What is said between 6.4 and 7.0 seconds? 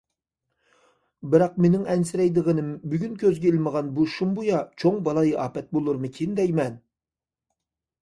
دەيمەن.